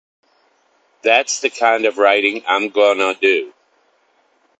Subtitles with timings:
[1.03, 3.53] That's the kind of writing I'm gonna do.